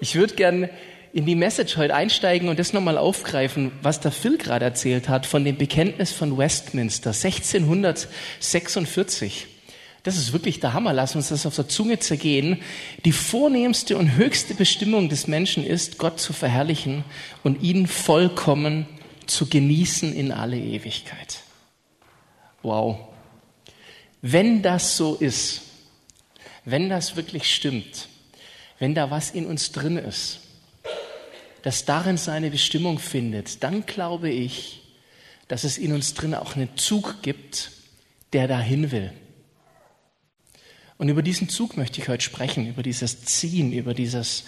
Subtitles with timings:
[0.00, 0.68] Ich würde gern
[1.12, 5.24] in die Message heute einsteigen und das nochmal aufgreifen, was der Phil gerade erzählt hat
[5.24, 9.46] von dem Bekenntnis von Westminster 1646.
[10.02, 10.92] Das ist wirklich der Hammer.
[10.92, 12.60] Lass uns das auf der Zunge zergehen.
[13.04, 17.04] Die vornehmste und höchste Bestimmung des Menschen ist, Gott zu verherrlichen
[17.42, 18.86] und ihn vollkommen
[19.26, 21.40] zu genießen in alle Ewigkeit.
[22.62, 22.98] Wow.
[24.22, 25.62] Wenn das so ist,
[26.64, 28.08] wenn das wirklich stimmt,
[28.78, 30.40] wenn da was in uns drin ist,
[31.62, 34.82] das darin seine Bestimmung findet, dann glaube ich,
[35.48, 37.70] dass es in uns drin auch einen Zug gibt,
[38.32, 39.12] der dahin will.
[40.98, 44.44] Und über diesen Zug möchte ich heute sprechen, über dieses Ziehen, über dieses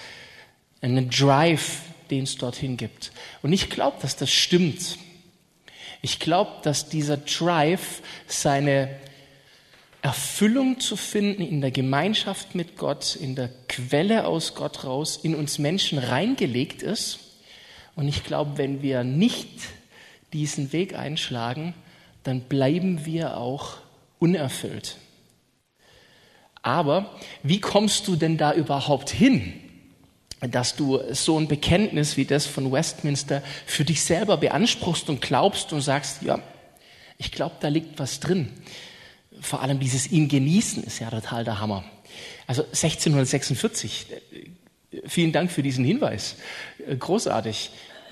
[0.80, 3.12] einen Drive, den es dorthin gibt.
[3.42, 4.98] Und ich glaube, dass das stimmt.
[6.00, 8.88] Ich glaube, dass dieser Drive seine
[10.02, 15.34] Erfüllung zu finden in der Gemeinschaft mit Gott, in der Quelle aus Gott raus, in
[15.34, 17.18] uns Menschen reingelegt ist.
[17.96, 19.48] Und ich glaube, wenn wir nicht
[20.32, 21.74] diesen Weg einschlagen,
[22.22, 23.78] dann bleiben wir auch
[24.20, 24.96] unerfüllt.
[26.62, 29.52] Aber wie kommst du denn da überhaupt hin,
[30.40, 35.72] dass du so ein Bekenntnis wie das von Westminster für dich selber beanspruchst und glaubst
[35.72, 36.40] und sagst, ja,
[37.16, 38.52] ich glaube, da liegt was drin
[39.40, 41.84] vor allem dieses ihn genießen ist ja total der Hammer.
[42.46, 44.06] Also 1646,
[45.06, 46.36] vielen Dank für diesen Hinweis.
[46.98, 47.70] Großartig.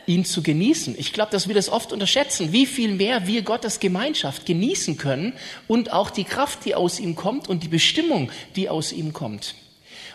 [0.09, 0.95] Ihn zu genießen.
[0.97, 5.33] Ich glaube, dass wir das oft unterschätzen, wie viel mehr wir Gottes Gemeinschaft genießen können
[5.67, 9.57] und auch die Kraft, die aus ihm kommt und die Bestimmung, die aus ihm kommt.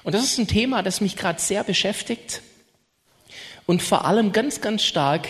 [0.04, 2.42] Und das ist ein Thema, das mich gerade sehr beschäftigt
[3.66, 5.28] und vor allem ganz, ganz stark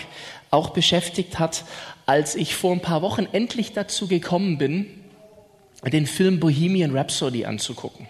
[0.50, 1.64] auch beschäftigt hat,
[2.06, 5.01] als ich vor ein paar Wochen endlich dazu gekommen bin,
[5.90, 8.06] den Film Bohemian Rhapsody anzugucken.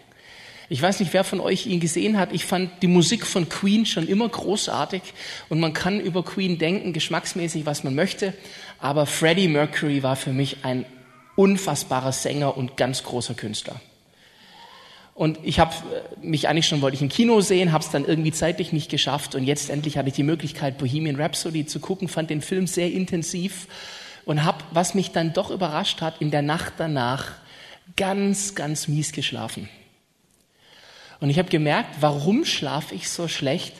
[0.68, 2.32] Ich weiß nicht, wer von euch ihn gesehen hat.
[2.32, 5.02] Ich fand die Musik von Queen schon immer großartig
[5.50, 8.32] und man kann über Queen denken, geschmacksmäßig, was man möchte.
[8.78, 10.86] Aber Freddie Mercury war für mich ein
[11.36, 13.80] unfassbarer Sänger und ganz großer Künstler.
[15.14, 18.06] Und ich habe äh, mich eigentlich schon, wollte ich im Kino sehen, habe es dann
[18.06, 22.08] irgendwie zeitlich nicht geschafft und jetzt endlich hatte ich die Möglichkeit, Bohemian Rhapsody zu gucken,
[22.08, 23.68] fand den Film sehr intensiv
[24.24, 27.32] und habe, was mich dann doch überrascht hat, in der Nacht danach
[27.96, 29.68] ganz, ganz mies geschlafen.
[31.20, 33.74] Und ich habe gemerkt, warum schlafe ich so schlecht?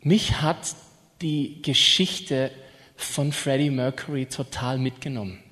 [0.00, 0.74] Mich hat
[1.20, 2.50] die Geschichte
[2.96, 5.42] von Freddie Mercury total mitgenommen.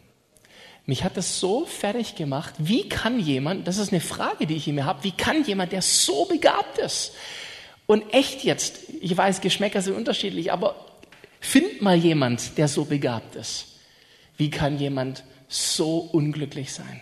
[0.87, 2.55] Mich hat das so fertig gemacht.
[2.59, 5.83] Wie kann jemand, das ist eine Frage, die ich immer habe, wie kann jemand, der
[5.83, 7.13] so begabt ist
[7.87, 10.77] und echt jetzt, ich weiß, Geschmäcker sind unterschiedlich, aber
[11.41, 13.67] find mal jemand, der so begabt ist.
[14.37, 17.01] Wie kann jemand so unglücklich sein?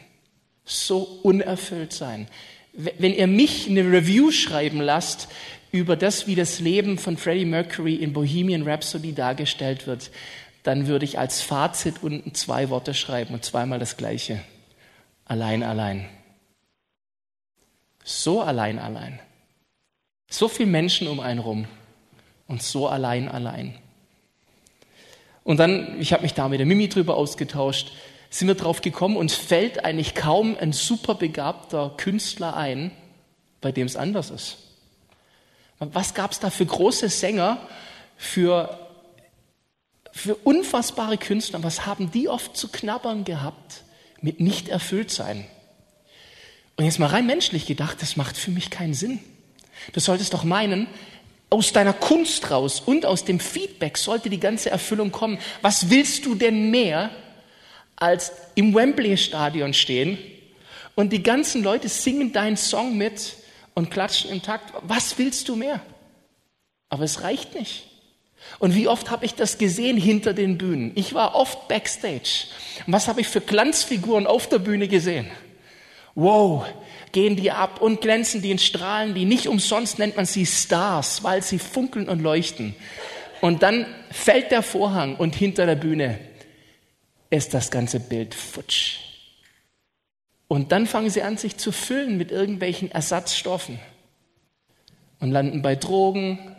[0.69, 2.29] So unerfüllt sein.
[2.73, 5.29] Wenn ihr mich eine Review schreiben lasst
[5.73, 10.11] über das, wie das Leben von Freddie Mercury in Bohemian Rhapsody dargestellt wird,
[10.63, 14.41] dann würde ich als Fazit unten zwei Worte schreiben und zweimal das gleiche.
[15.25, 16.09] Allein, allein.
[18.05, 19.19] So allein, allein.
[20.31, 21.67] So viele Menschen um einen rum
[22.47, 23.75] und so allein, allein.
[25.45, 27.93] Und dann, ich habe mich da mit der Mimi drüber ausgetauscht,
[28.31, 32.91] sind wir drauf gekommen, uns fällt eigentlich kaum ein superbegabter Künstler ein,
[33.61, 34.59] bei dem es anders ist.
[35.79, 37.59] Was gab es da für große Sänger,
[38.17, 38.79] für,
[40.13, 41.63] für unfassbare Künstler?
[41.63, 43.85] Was haben die oft zu knabbern gehabt
[44.21, 45.47] mit nicht erfüllt sein?
[46.77, 49.21] Und jetzt mal rein menschlich gedacht, das macht für mich keinen Sinn.
[49.93, 50.87] Du solltest doch meinen,
[51.51, 55.39] aus deiner Kunst raus und aus dem Feedback sollte die ganze Erfüllung kommen.
[55.63, 57.11] Was willst du denn mehr
[58.01, 60.19] als im Wembley-Stadion stehen
[60.95, 63.37] und die ganzen Leute singen deinen Song mit
[63.75, 64.73] und klatschen im Takt.
[64.83, 65.81] Was willst du mehr?
[66.89, 67.85] Aber es reicht nicht.
[68.59, 70.93] Und wie oft habe ich das gesehen hinter den Bühnen?
[70.95, 72.47] Ich war oft backstage.
[72.87, 75.29] Und was habe ich für Glanzfiguren auf der Bühne gesehen?
[76.15, 76.65] Wow,
[77.13, 81.23] gehen die ab und glänzen die in Strahlen, die nicht umsonst nennt man sie Stars,
[81.23, 82.75] weil sie funkeln und leuchten.
[83.41, 86.19] Und dann fällt der Vorhang und hinter der Bühne
[87.31, 88.99] ist das ganze Bild futsch.
[90.49, 93.79] Und dann fangen sie an, sich zu füllen mit irgendwelchen Ersatzstoffen
[95.21, 96.57] und landen bei Drogen,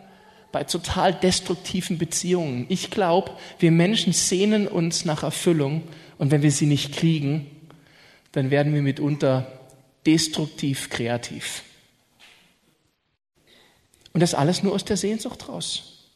[0.52, 2.66] bei total destruktiven Beziehungen.
[2.68, 5.82] Ich glaube, wir Menschen sehnen uns nach Erfüllung
[6.18, 7.50] und wenn wir sie nicht kriegen,
[8.32, 9.60] dann werden wir mitunter
[10.06, 11.62] destruktiv kreativ.
[14.12, 16.08] Und das alles nur aus der Sehnsucht raus.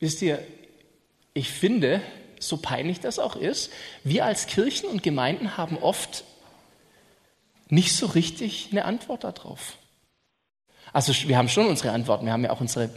[0.00, 0.42] Wisst ihr,
[1.38, 2.02] ich finde,
[2.40, 3.70] so peinlich das auch ist,
[4.04, 6.24] wir als Kirchen und Gemeinden haben oft
[7.68, 9.78] nicht so richtig eine Antwort darauf.
[10.92, 12.90] Also wir haben schon unsere Antworten, wir haben ja auch unsere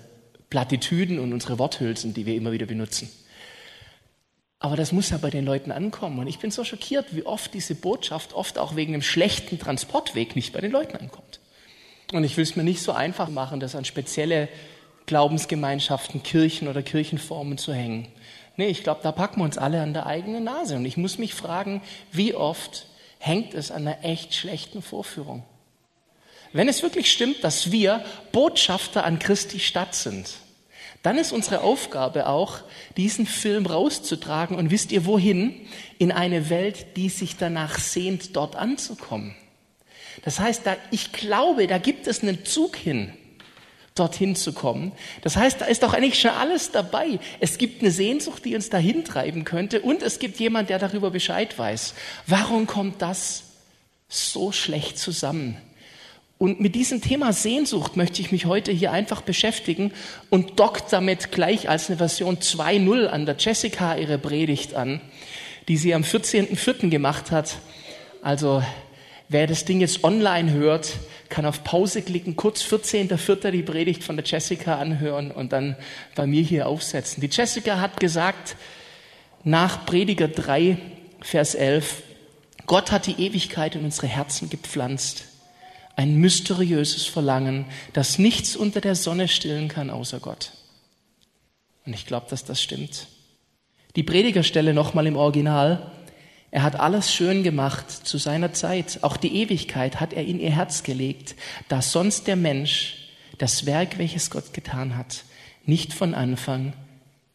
[0.49, 3.09] Plattitüden und unsere Worthülsen, die wir immer wieder benutzen.
[4.59, 6.19] Aber das muss ja bei den Leuten ankommen.
[6.19, 10.35] Und ich bin so schockiert, wie oft diese Botschaft, oft auch wegen einem schlechten Transportweg,
[10.35, 11.39] nicht bei den Leuten ankommt.
[12.13, 14.49] Und ich will es mir nicht so einfach machen, das an spezielle
[15.11, 18.07] Glaubensgemeinschaften, Kirchen oder Kirchenformen zu hängen.
[18.55, 20.77] Nee, ich glaube, da packen wir uns alle an der eigenen Nase.
[20.77, 21.81] Und ich muss mich fragen,
[22.13, 22.87] wie oft
[23.19, 25.43] hängt es an einer echt schlechten Vorführung?
[26.53, 30.29] Wenn es wirklich stimmt, dass wir Botschafter an Christi Stadt sind,
[31.03, 32.59] dann ist unsere Aufgabe auch,
[32.95, 35.67] diesen Film rauszutragen und wisst ihr wohin?
[35.97, 39.35] In eine Welt, die sich danach sehnt, dort anzukommen.
[40.23, 43.11] Das heißt, da, ich glaube, da gibt es einen Zug hin,
[43.95, 44.93] dorthin zu kommen.
[45.21, 47.19] Das heißt, da ist doch eigentlich schon alles dabei.
[47.39, 51.11] Es gibt eine Sehnsucht, die uns dahin treiben könnte und es gibt jemand, der darüber
[51.11, 51.93] Bescheid weiß.
[52.27, 53.43] Warum kommt das
[54.07, 55.57] so schlecht zusammen?
[56.37, 59.93] Und mit diesem Thema Sehnsucht möchte ich mich heute hier einfach beschäftigen
[60.31, 65.01] und dockt damit gleich als eine Version 2.0 an der Jessica ihre Predigt an,
[65.67, 66.89] die sie am 14.04.
[66.89, 67.57] gemacht hat.
[68.23, 68.63] Also
[69.31, 70.93] wer das Ding jetzt online hört,
[71.29, 73.51] kann auf Pause klicken, kurz 14.04.
[73.51, 75.75] die Predigt von der Jessica anhören und dann
[76.15, 77.21] bei mir hier aufsetzen.
[77.21, 78.55] Die Jessica hat gesagt,
[79.43, 80.77] nach Prediger 3,
[81.21, 82.03] Vers 11,
[82.67, 85.25] Gott hat die Ewigkeit in unsere Herzen gepflanzt
[85.95, 90.51] ein mysteriöses Verlangen, das nichts unter der Sonne stillen kann außer Gott.
[91.85, 93.07] Und ich glaube, dass das stimmt.
[93.95, 95.91] Die Predigerstelle nochmal im Original.
[96.51, 98.99] Er hat alles schön gemacht zu seiner Zeit.
[99.01, 101.35] Auch die Ewigkeit hat er in ihr Herz gelegt,
[101.69, 105.23] da sonst der Mensch das Werk, welches Gott getan hat,
[105.65, 106.73] nicht von Anfang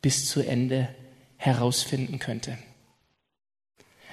[0.02, 0.88] bis zu Ende
[1.38, 2.58] herausfinden könnte.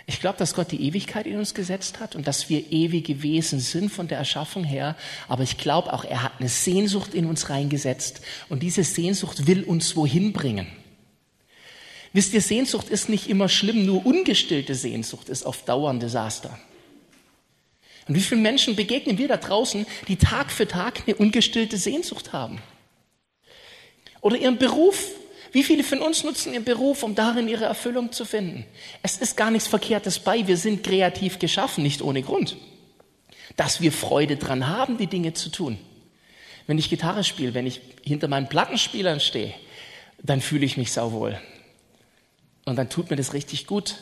[0.05, 3.59] Ich glaube, dass Gott die Ewigkeit in uns gesetzt hat und dass wir ewige Wesen
[3.59, 4.97] sind von der Erschaffung her.
[5.27, 9.63] Aber ich glaube auch, er hat eine Sehnsucht in uns reingesetzt und diese Sehnsucht will
[9.63, 10.67] uns wohin bringen.
[12.13, 16.57] Wisst ihr, Sehnsucht ist nicht immer schlimm, nur ungestillte Sehnsucht ist auf Dauer ein Desaster.
[18.07, 22.33] Und wie vielen Menschen begegnen wir da draußen, die Tag für Tag eine ungestillte Sehnsucht
[22.33, 22.61] haben?
[24.21, 25.09] Oder ihren Beruf
[25.53, 28.65] wie viele von uns nutzen ihren Beruf, um darin ihre Erfüllung zu finden?
[29.03, 30.47] Es ist gar nichts Verkehrtes bei.
[30.47, 32.57] Wir sind kreativ geschaffen, nicht ohne Grund.
[33.55, 35.77] Dass wir Freude dran haben, die Dinge zu tun.
[36.65, 39.53] Wenn ich Gitarre spiele, wenn ich hinter meinen Plattenspielern stehe,
[40.23, 41.39] dann fühle ich mich sauwohl.
[42.65, 43.95] Und dann tut mir das richtig gut.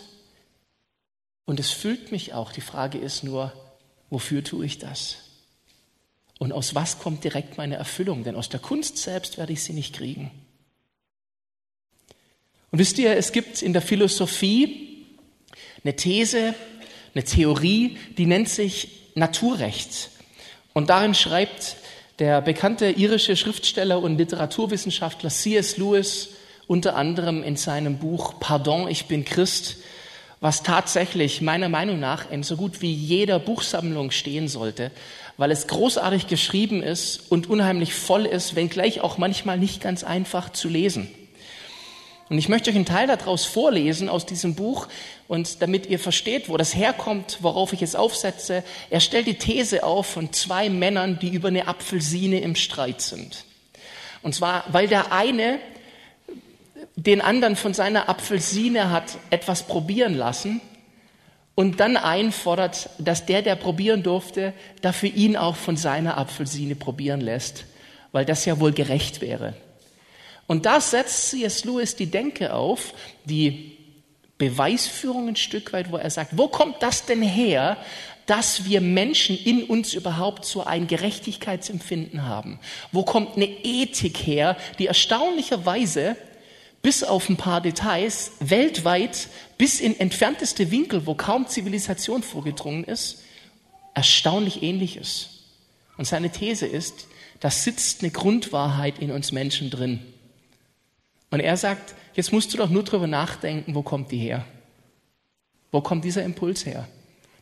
[1.45, 2.51] Und es füllt mich auch.
[2.51, 3.51] Die Frage ist nur,
[4.09, 5.17] wofür tue ich das?
[6.39, 8.23] Und aus was kommt direkt meine Erfüllung?
[8.23, 10.31] Denn aus der Kunst selbst werde ich sie nicht kriegen.
[12.71, 15.05] Und wisst ihr, es gibt in der Philosophie
[15.83, 16.55] eine These,
[17.13, 20.09] eine Theorie, die nennt sich Naturrecht.
[20.73, 21.75] Und darin schreibt
[22.19, 25.77] der bekannte irische Schriftsteller und Literaturwissenschaftler C.S.
[25.77, 26.29] Lewis
[26.71, 29.75] unter anderem in seinem Buch Pardon, ich bin Christ,
[30.39, 34.89] was tatsächlich meiner Meinung nach in so gut wie jeder Buchsammlung stehen sollte,
[35.35, 40.49] weil es großartig geschrieben ist und unheimlich voll ist, wenngleich auch manchmal nicht ganz einfach
[40.49, 41.11] zu lesen.
[42.29, 44.87] Und ich möchte euch einen Teil daraus vorlesen aus diesem Buch
[45.27, 48.63] und damit ihr versteht, wo das herkommt, worauf ich es aufsetze.
[48.89, 53.43] Er stellt die These auf von zwei Männern, die über eine Apfelsine im Streit sind.
[54.21, 55.59] Und zwar, weil der eine
[56.95, 60.61] den anderen von seiner Apfelsine hat etwas probieren lassen
[61.55, 67.21] und dann einfordert, dass der, der probieren durfte, dafür ihn auch von seiner Apfelsine probieren
[67.21, 67.65] lässt,
[68.11, 69.53] weil das ja wohl gerecht wäre.
[70.47, 71.63] Und da setzt C.S.
[71.63, 72.93] Lewis die Denke auf,
[73.25, 73.77] die
[74.37, 77.77] Beweisführung ein Stück weit, wo er sagt, wo kommt das denn her,
[78.25, 82.59] dass wir Menschen in uns überhaupt so ein Gerechtigkeitsempfinden haben?
[82.91, 86.17] Wo kommt eine Ethik her, die erstaunlicherweise
[86.81, 93.21] bis auf ein paar Details weltweit bis in entfernteste Winkel, wo kaum Zivilisation vorgedrungen ist,
[93.93, 95.29] erstaunlich ähnlich ist.
[95.97, 97.07] Und seine These ist,
[97.39, 99.99] da sitzt eine Grundwahrheit in uns Menschen drin.
[101.29, 104.45] Und er sagt, jetzt musst du doch nur drüber nachdenken, wo kommt die her?
[105.71, 106.87] Wo kommt dieser Impuls her?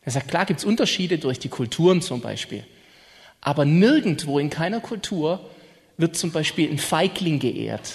[0.01, 2.65] Er sagt, klar gibt es Unterschiede durch die Kulturen zum Beispiel.
[3.41, 5.49] Aber nirgendwo in keiner Kultur
[5.97, 7.93] wird zum Beispiel ein Feigling geehrt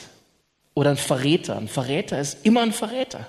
[0.74, 1.56] oder ein Verräter.
[1.56, 3.26] Ein Verräter ist immer ein Verräter.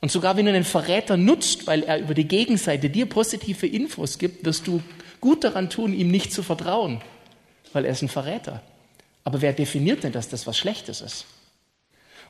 [0.00, 4.18] Und sogar wenn du einen Verräter nutzt, weil er über die Gegenseite dir positive Infos
[4.18, 4.82] gibt, wirst du
[5.20, 7.00] gut daran tun, ihm nicht zu vertrauen,
[7.72, 8.62] weil er ist ein Verräter.
[9.24, 11.26] Aber wer definiert denn, dass das was Schlechtes ist?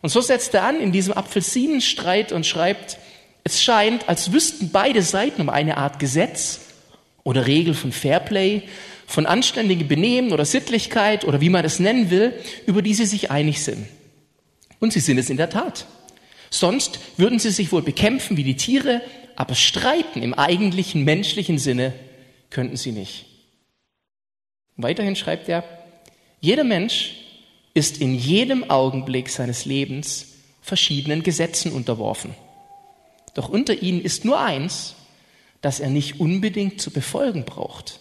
[0.00, 2.98] Und so setzt er an in diesem Apfelsinenstreit und schreibt,
[3.44, 6.60] es scheint, als wüssten beide Seiten um eine Art Gesetz
[7.24, 8.62] oder Regel von Fairplay,
[9.06, 12.32] von anständigem Benehmen oder Sittlichkeit oder wie man es nennen will,
[12.66, 13.86] über die sie sich einig sind.
[14.80, 15.86] Und sie sind es in der Tat.
[16.50, 19.00] Sonst würden sie sich wohl bekämpfen wie die Tiere,
[19.36, 21.92] aber streiten im eigentlichen menschlichen Sinne
[22.50, 23.26] könnten sie nicht.
[24.76, 25.64] Weiterhin schreibt er,
[26.40, 27.14] jeder Mensch
[27.74, 32.34] ist in jedem Augenblick seines Lebens verschiedenen Gesetzen unterworfen.
[33.34, 34.94] Doch unter ihnen ist nur eins,
[35.60, 38.00] das er nicht unbedingt zu befolgen braucht.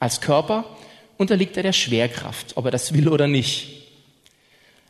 [0.00, 0.64] Als Körper
[1.16, 3.78] unterliegt er der Schwerkraft, ob er das will oder nicht.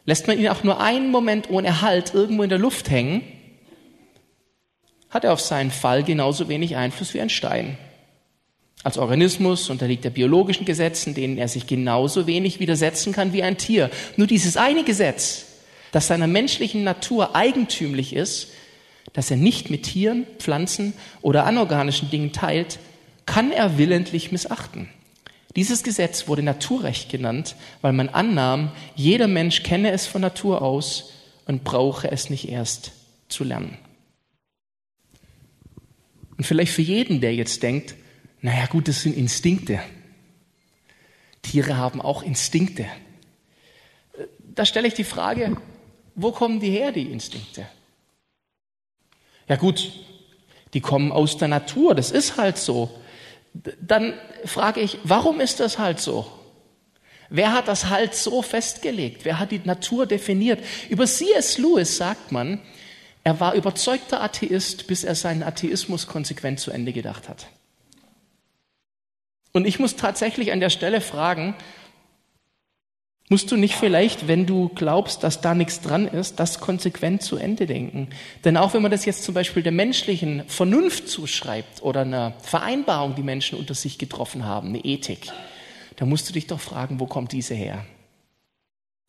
[0.05, 3.23] Lässt man ihn auch nur einen Moment ohne Halt irgendwo in der Luft hängen,
[5.11, 7.79] hat er auf seinen Fall genauso wenig Einfluss wie ein Stein.
[8.85, 13.59] Als Organismus unterliegt er biologischen Gesetzen, denen er sich genauso wenig widersetzen kann wie ein
[13.59, 13.91] Tier.
[14.17, 15.47] Nur dieses eine Gesetz,
[15.93, 18.49] das seiner menschlichen Natur eigentümlich ist,
[19.15, 22.79] dass er nicht mit Tieren, Pflanzen oder anorganischen Dingen teilt,
[23.27, 24.89] kann er willentlich missachten.
[25.59, 31.11] Dieses Gesetz wurde Naturrecht genannt, weil man annahm, jeder Mensch kenne es von Natur aus
[31.47, 32.93] und brauche es nicht erst
[33.29, 33.77] zu lernen.
[36.37, 37.97] Und vielleicht für jeden, der jetzt denkt,
[38.41, 39.81] naja gut, das sind Instinkte.
[41.43, 42.87] Tiere haben auch Instinkte.
[44.55, 45.57] Da stelle ich die Frage,
[46.15, 47.67] wo kommen die her, die Instinkte?
[49.49, 49.91] Ja gut,
[50.73, 52.97] die kommen aus der Natur, das ist halt so
[53.81, 56.31] dann frage ich, warum ist das halt so?
[57.31, 59.25] Wer hat das halt so festgelegt?
[59.25, 60.65] Wer hat die Natur definiert?
[60.89, 61.59] Über C.S.
[61.59, 62.61] Lewis sagt man,
[63.23, 67.49] er war überzeugter Atheist, bis er seinen Atheismus konsequent zu Ende gedacht hat.
[69.53, 71.55] Und ich muss tatsächlich an der Stelle fragen,
[73.31, 77.37] Musst du nicht vielleicht, wenn du glaubst, dass da nichts dran ist, das konsequent zu
[77.37, 78.09] Ende denken?
[78.45, 83.15] Denn auch wenn man das jetzt zum Beispiel der menschlichen Vernunft zuschreibt oder einer Vereinbarung,
[83.17, 85.31] die Menschen unter sich getroffen haben, eine Ethik,
[85.97, 87.85] da musst du dich doch fragen, wo kommt diese her?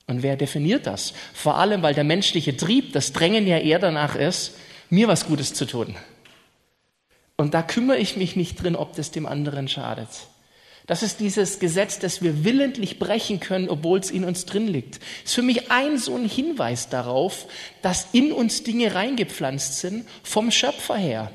[0.08, 1.14] Und wer definiert das?
[1.34, 4.56] Vor allem, weil der menschliche Trieb, das Drängen ja eher danach ist,
[4.90, 5.96] mir was Gutes zu tun.
[7.38, 10.10] Und da kümmere ich mich nicht drin, ob das dem anderen schadet.
[10.90, 15.00] Das ist dieses Gesetz, das wir willentlich brechen können, obwohl es in uns drin liegt.
[15.24, 17.46] Ist für mich ein so ein Hinweis darauf,
[17.84, 21.32] dass in uns Dinge reingepflanzt sind vom Schöpfer her.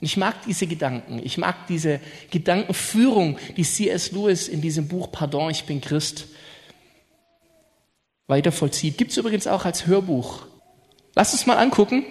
[0.00, 1.18] Ich mag diese Gedanken.
[1.24, 1.98] Ich mag diese
[2.30, 4.12] Gedankenführung, die C.S.
[4.12, 6.26] Lewis in diesem Buch Pardon, ich bin Christ
[8.26, 8.98] weiter vollzieht.
[8.98, 10.44] Gibt es übrigens auch als Hörbuch.
[11.14, 12.04] Lass uns mal angucken.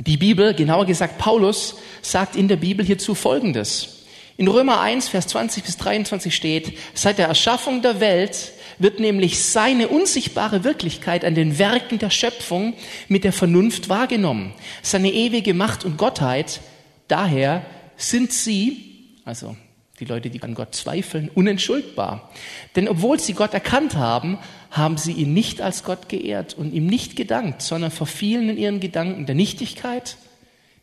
[0.00, 3.95] Die Bibel, genauer gesagt Paulus, sagt in der Bibel hierzu Folgendes.
[4.38, 9.42] In Römer 1, Vers 20 bis 23 steht, seit der Erschaffung der Welt wird nämlich
[9.42, 12.74] seine unsichtbare Wirklichkeit an den Werken der Schöpfung
[13.08, 14.52] mit der Vernunft wahrgenommen.
[14.82, 16.60] Seine ewige Macht und Gottheit,
[17.08, 17.64] daher
[17.96, 19.56] sind sie, also
[20.00, 22.30] die Leute, die an Gott zweifeln, unentschuldbar.
[22.74, 24.36] Denn obwohl sie Gott erkannt haben,
[24.70, 28.80] haben sie ihn nicht als Gott geehrt und ihm nicht gedankt, sondern verfielen in ihren
[28.80, 30.18] Gedanken der Nichtigkeit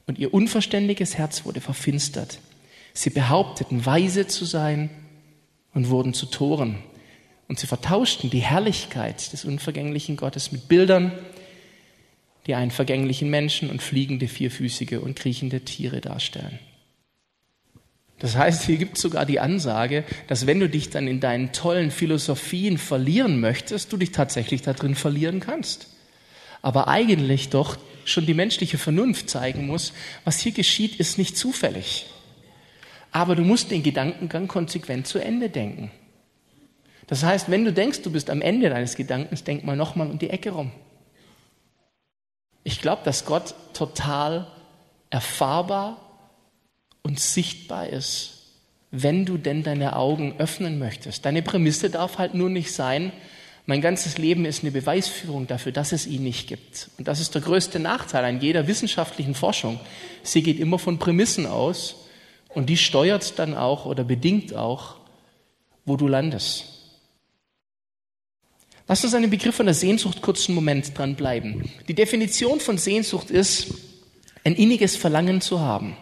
[0.07, 2.39] und ihr unverständiges Herz wurde verfinstert.
[2.93, 4.89] Sie behaupteten, weise zu sein
[5.73, 6.77] und wurden zu Toren.
[7.47, 11.11] Und sie vertauschten die Herrlichkeit des unvergänglichen Gottes mit Bildern,
[12.45, 16.59] die einen vergänglichen Menschen und fliegende, vierfüßige und kriechende Tiere darstellen.
[18.19, 21.51] Das heißt, hier gibt es sogar die Ansage, dass wenn du dich dann in deinen
[21.51, 25.87] tollen Philosophien verlieren möchtest, du dich tatsächlich da drin verlieren kannst.
[26.61, 32.05] Aber eigentlich doch schon die menschliche Vernunft zeigen muss, was hier geschieht, ist nicht zufällig.
[33.13, 35.91] Aber du musst den Gedankengang konsequent zu Ende denken.
[37.07, 40.17] Das heißt, wenn du denkst, du bist am Ende deines Gedankens, denk mal nochmal um
[40.17, 40.71] die Ecke rum.
[42.63, 44.47] Ich glaube, dass Gott total
[45.09, 45.97] erfahrbar
[47.03, 48.39] und sichtbar ist,
[48.89, 51.25] wenn du denn deine Augen öffnen möchtest.
[51.25, 53.11] Deine Prämisse darf halt nur nicht sein,
[53.65, 56.89] mein ganzes Leben ist eine Beweisführung dafür, dass es ihn nicht gibt.
[56.97, 59.79] Und das ist der größte Nachteil an jeder wissenschaftlichen Forschung.
[60.21, 62.02] Sie geht immer von Prämissen aus
[62.53, 64.95] und die steuert dann auch oder bedingt auch,
[65.85, 66.65] wo du landest.
[68.87, 71.71] Lass uns an dem Begriff von der Sehnsucht kurz einen Moment dran bleiben.
[71.87, 73.73] Die Definition von Sehnsucht ist,
[74.43, 75.95] ein inniges Verlangen zu haben.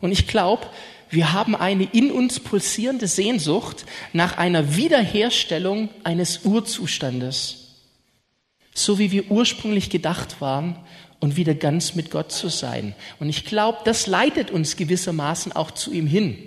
[0.00, 0.66] Und ich glaube,
[1.08, 7.76] wir haben eine in uns pulsierende Sehnsucht nach einer Wiederherstellung eines Urzustandes,
[8.74, 10.76] so wie wir ursprünglich gedacht waren
[11.20, 12.94] und wieder ganz mit Gott zu sein.
[13.18, 16.38] Und ich glaube, das leitet uns gewissermaßen auch zu ihm hin.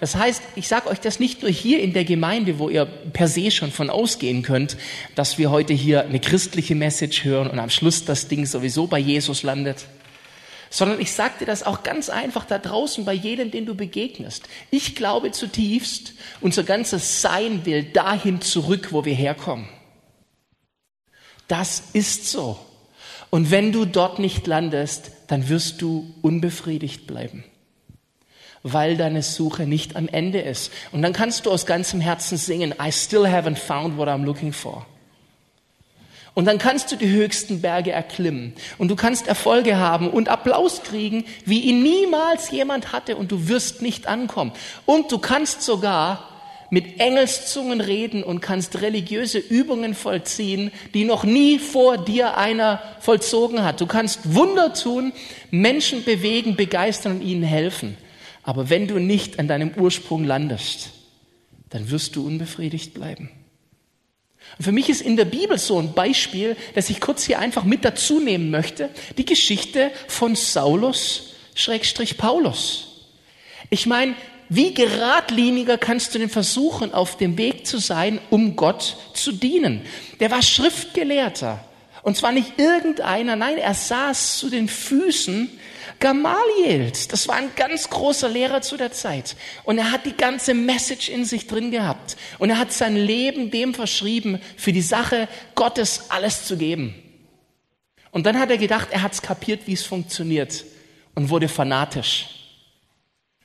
[0.00, 3.28] Das heißt, ich sage euch das nicht nur hier in der Gemeinde, wo ihr per
[3.28, 4.76] se schon von ausgehen könnt,
[5.14, 8.98] dass wir heute hier eine christliche Message hören und am Schluss das Ding sowieso bei
[8.98, 9.86] Jesus landet,
[10.68, 14.42] sondern ich sage dir das auch ganz einfach da draußen bei jedem, den du begegnest.
[14.70, 19.68] Ich glaube zutiefst, unser ganzes Sein will dahin zurück, wo wir herkommen.
[21.46, 22.58] Das ist so.
[23.34, 27.42] Und wenn du dort nicht landest, dann wirst du unbefriedigt bleiben,
[28.62, 30.70] weil deine Suche nicht am Ende ist.
[30.92, 34.52] Und dann kannst du aus ganzem Herzen singen, I still haven't found what I'm looking
[34.52, 34.86] for.
[36.34, 40.84] Und dann kannst du die höchsten Berge erklimmen und du kannst Erfolge haben und Applaus
[40.84, 44.52] kriegen, wie ihn niemals jemand hatte und du wirst nicht ankommen.
[44.86, 46.33] Und du kannst sogar
[46.74, 53.62] mit Engelszungen reden und kannst religiöse Übungen vollziehen, die noch nie vor dir einer vollzogen
[53.62, 53.80] hat.
[53.80, 55.12] Du kannst Wunder tun,
[55.52, 57.96] Menschen bewegen, begeistern und ihnen helfen.
[58.42, 60.90] Aber wenn du nicht an deinem Ursprung landest,
[61.70, 63.30] dann wirst du unbefriedigt bleiben.
[64.58, 67.62] Und für mich ist in der Bibel so ein Beispiel, das ich kurz hier einfach
[67.62, 73.12] mit dazu nehmen möchte, die Geschichte von Saulus Schrägstrich Paulus.
[73.70, 74.16] Ich meine,
[74.48, 79.82] wie geradliniger kannst du denn versuchen, auf dem Weg zu sein, um Gott zu dienen?
[80.20, 81.64] Der war Schriftgelehrter.
[82.02, 85.50] Und zwar nicht irgendeiner, nein, er saß zu den Füßen
[86.00, 87.08] Gamaliels.
[87.08, 89.36] Das war ein ganz großer Lehrer zu der Zeit.
[89.64, 92.16] Und er hat die ganze Message in sich drin gehabt.
[92.38, 96.94] Und er hat sein Leben dem verschrieben, für die Sache Gottes alles zu geben.
[98.10, 100.64] Und dann hat er gedacht, er hat es kapiert, wie es funktioniert
[101.14, 102.43] und wurde fanatisch.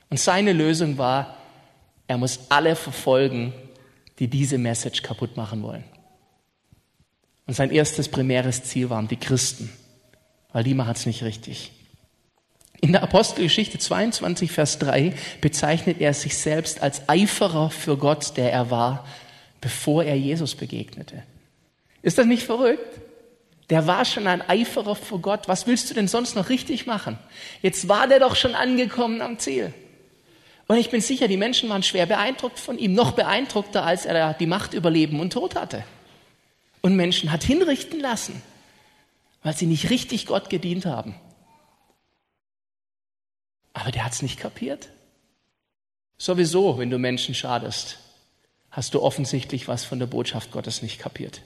[0.09, 1.37] Und seine Lösung war,
[2.07, 3.53] er muss alle verfolgen,
[4.17, 5.83] die diese Message kaputt machen wollen.
[7.45, 9.71] Und sein erstes primäres Ziel waren die Christen,
[10.51, 11.71] weil die machen es nicht richtig.
[12.81, 18.51] In der Apostelgeschichte 22, Vers 3 bezeichnet er sich selbst als Eiferer für Gott, der
[18.51, 19.05] er war,
[19.61, 21.23] bevor er Jesus begegnete.
[22.01, 23.01] Ist das nicht verrückt?
[23.69, 25.47] Der war schon ein Eiferer für Gott.
[25.47, 27.19] Was willst du denn sonst noch richtig machen?
[27.61, 29.73] Jetzt war der doch schon angekommen am Ziel.
[30.69, 34.35] Und ich bin sicher, die Menschen waren schwer beeindruckt von ihm, noch beeindruckter, als er
[34.35, 35.83] die Macht über Leben und Tod hatte.
[36.81, 38.43] Und Menschen hat hinrichten lassen,
[39.41, 41.15] weil sie nicht richtig Gott gedient haben.
[43.73, 44.89] Aber der hat es nicht kapiert.
[46.19, 47.97] Sowieso, wenn du Menschen schadest,
[48.69, 51.41] hast du offensichtlich was von der Botschaft Gottes nicht kapiert.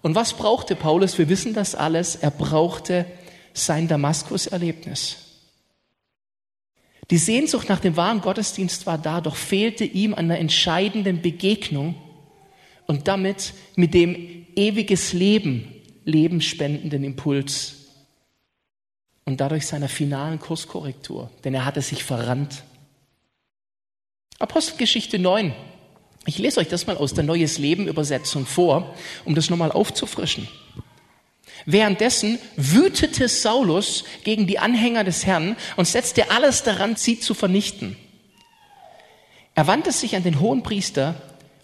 [0.00, 1.18] Und was brauchte Paulus?
[1.18, 2.14] Wir wissen das alles.
[2.14, 3.04] Er brauchte
[3.52, 5.29] sein Damaskus-Erlebnis.
[7.10, 11.96] Die Sehnsucht nach dem wahren Gottesdienst war da, doch fehlte ihm an der entscheidenden Begegnung
[12.86, 17.76] und damit mit dem ewiges Leben, lebensspendenden Impuls
[19.24, 22.62] und dadurch seiner finalen Kurskorrektur, denn er hatte sich verrannt.
[24.38, 25.52] Apostelgeschichte 9.
[26.26, 28.94] Ich lese euch das mal aus der Neues Leben Übersetzung vor,
[29.24, 30.48] um das nochmal aufzufrischen.
[31.66, 37.96] Währenddessen wütete Saulus gegen die Anhänger des Herrn und setzte alles daran, sie zu vernichten.
[39.54, 41.16] Er wandte sich an den hohen Priester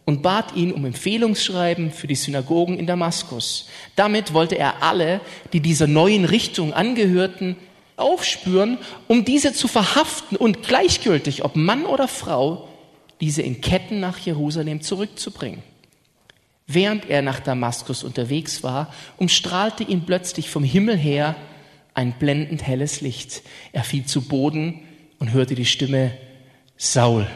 [0.04, 3.68] und bat ihn um Empfehlungsschreiben für die Synagogen in Damaskus.
[3.96, 5.20] Damit wollte er alle,
[5.52, 7.56] die dieser neuen Richtung angehörten,
[7.96, 8.78] aufspüren,
[9.08, 12.68] um diese zu verhaften und gleichgültig, ob Mann oder Frau,
[13.20, 15.62] diese in Ketten nach Jerusalem zurückzubringen.
[16.66, 21.36] Während er nach Damaskus unterwegs war, umstrahlte ihn plötzlich vom Himmel her
[21.94, 23.42] ein blendend helles Licht.
[23.72, 24.82] Er fiel zu Boden
[25.18, 26.12] und hörte die Stimme,
[26.76, 27.26] Saul,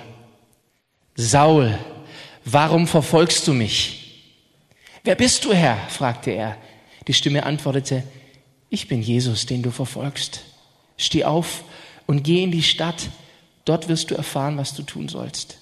[1.14, 1.78] Saul,
[2.44, 4.00] warum verfolgst du mich?
[5.04, 5.76] Wer bist du, Herr?
[5.88, 6.56] fragte er.
[7.06, 8.02] Die Stimme antwortete,
[8.68, 10.42] ich bin Jesus, den du verfolgst.
[10.96, 11.64] Steh auf
[12.06, 13.08] und geh in die Stadt,
[13.64, 15.58] dort wirst du erfahren, was du tun sollst.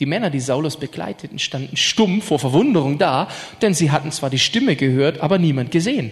[0.00, 3.28] Die Männer, die Saulus begleiteten, standen stumm vor Verwunderung da,
[3.62, 6.10] denn sie hatten zwar die Stimme gehört, aber niemand gesehen.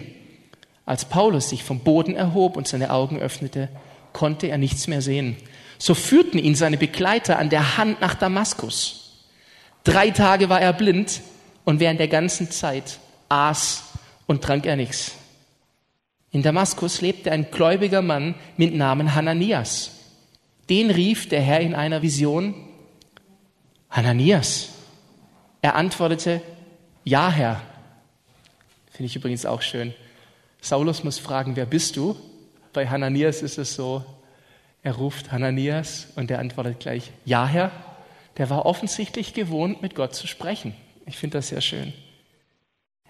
[0.85, 3.69] Als Paulus sich vom Boden erhob und seine Augen öffnete,
[4.13, 5.35] konnte er nichts mehr sehen.
[5.77, 9.25] So führten ihn seine Begleiter an der Hand nach Damaskus.
[9.83, 11.21] Drei Tage war er blind
[11.65, 13.83] und während der ganzen Zeit aß
[14.27, 15.13] und trank er nichts.
[16.31, 19.91] In Damaskus lebte ein gläubiger Mann mit Namen Hananias.
[20.69, 22.55] Den rief der Herr in einer Vision,
[23.93, 24.69] Hananias.
[25.61, 26.41] Er antwortete,
[27.03, 27.61] ja, Herr.
[28.89, 29.93] Finde ich übrigens auch schön.
[30.61, 32.15] Saulus muss fragen, wer bist du?
[32.73, 34.03] Bei Hananias ist es so,
[34.81, 37.71] er ruft Hananias und er antwortet gleich, ja, Herr.
[38.37, 40.73] Der war offensichtlich gewohnt, mit Gott zu sprechen.
[41.05, 41.93] Ich finde das sehr schön.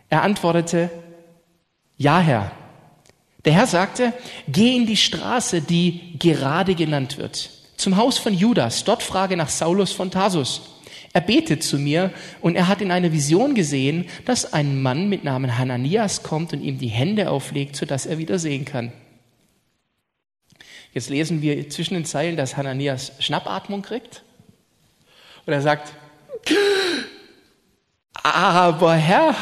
[0.10, 0.90] Er antwortete,
[1.96, 2.52] ja, Herr.
[3.46, 4.12] Der Herr sagte,
[4.50, 8.84] geh in die Straße, die gerade genannt wird, zum Haus von Judas.
[8.84, 10.73] Dort frage nach Saulus von Tarsus.
[11.16, 15.24] Er betet zu mir und er hat in einer Vision gesehen, dass ein Mann mit
[15.24, 18.92] Namen Hananias kommt und ihm die Hände auflegt, sodass er wieder sehen kann.
[20.92, 24.24] Jetzt lesen wir zwischen den Zeilen, dass Hananias Schnappatmung kriegt.
[25.46, 25.94] Und er sagt,
[28.14, 29.36] aber Herr,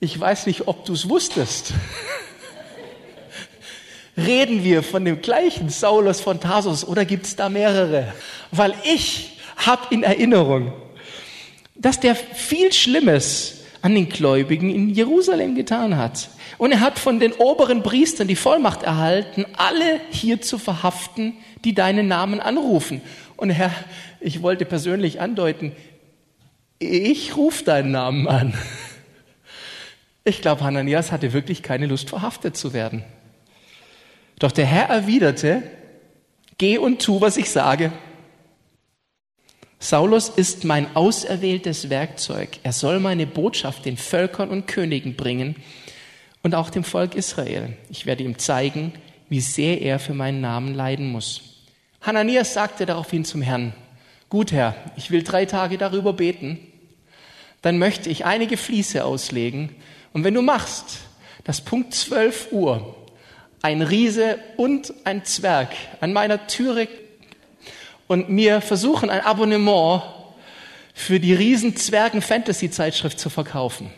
[0.00, 1.74] ich weiß nicht, ob du es wusstest.
[4.16, 8.12] Reden wir von dem gleichen Saulus von Tarsus oder gibt es da mehrere?
[8.52, 10.72] Weil ich habe in Erinnerung,
[11.74, 16.30] dass der viel Schlimmes an den Gläubigen in Jerusalem getan hat.
[16.56, 21.74] Und er hat von den oberen Priestern die Vollmacht erhalten, alle hier zu verhaften, die
[21.74, 23.02] deinen Namen anrufen.
[23.36, 23.72] Und Herr,
[24.20, 25.72] ich wollte persönlich andeuten,
[26.78, 28.54] ich rufe deinen Namen an.
[30.24, 33.04] Ich glaube, Hananias hatte wirklich keine Lust, verhaftet zu werden.
[34.38, 35.62] Doch der Herr erwiderte,
[36.56, 37.92] geh und tu, was ich sage.
[39.78, 42.58] Saulus ist mein auserwähltes Werkzeug.
[42.62, 45.56] Er soll meine Botschaft den Völkern und Königen bringen
[46.42, 47.76] und auch dem Volk Israel.
[47.90, 48.92] Ich werde ihm zeigen,
[49.28, 51.42] wie sehr er für meinen Namen leiden muss.
[52.00, 53.74] Hananias sagte daraufhin zum Herrn,
[54.28, 56.58] gut Herr, ich will drei Tage darüber beten,
[57.62, 59.74] dann möchte ich einige Fließe auslegen
[60.12, 60.98] und wenn du machst,
[61.44, 62.94] dass Punkt 12 Uhr
[63.62, 66.86] ein Riese und ein Zwerg an meiner Türe
[68.06, 70.02] und mir versuchen, ein Abonnement
[70.94, 73.90] für die Riesen-Zwergen-Fantasy-Zeitschrift zu verkaufen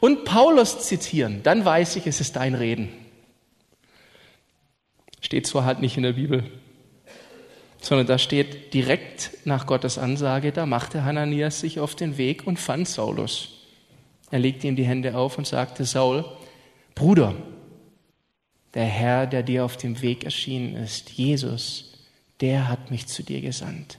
[0.00, 2.88] und Paulus zitieren, dann weiß ich, es ist dein Reden.
[5.20, 6.44] Steht zwar halt nicht in der Bibel,
[7.80, 12.58] sondern da steht direkt nach Gottes Ansage, da machte Hananias sich auf den Weg und
[12.58, 13.50] fand Saulus.
[14.30, 16.24] Er legte ihm die Hände auf und sagte, Saul,
[16.94, 17.34] Bruder,
[18.74, 21.95] der Herr, der dir auf dem Weg erschienen ist, Jesus,
[22.40, 23.98] der hat mich zu dir gesandt,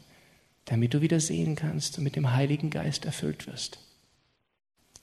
[0.65, 3.79] damit du wieder sehen kannst und mit dem Heiligen Geist erfüllt wirst.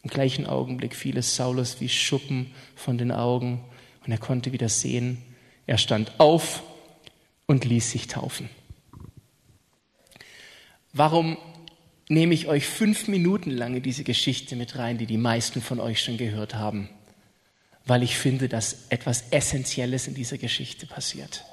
[0.03, 3.64] Im gleichen Augenblick fiel es Saulus wie Schuppen von den Augen
[4.05, 5.23] und er konnte wieder sehen.
[5.66, 6.62] Er stand auf
[7.47, 8.51] und ließ sich taufen.
[10.92, 11.38] Warum
[12.09, 15.81] nehme ich euch fünf Minuten lang in diese Geschichte mit rein, die die meisten von
[15.81, 16.90] euch schon gehört haben?
[17.87, 21.44] Weil ich finde, dass etwas Essentielles in dieser Geschichte passiert.